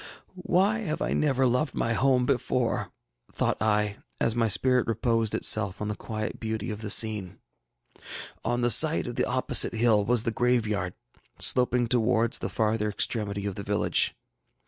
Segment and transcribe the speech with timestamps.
[0.49, 2.91] ŌĆ£ŌĆśWhy have I never loved my home before?
[3.31, 7.37] ŌĆÖ thought I, as my spirit reposed itself on the quiet beauty of the scene.
[8.43, 10.95] ŌĆ£On the side of the opposite hill was the graveyard,
[11.37, 14.15] sloping towards the farther extremity of the village.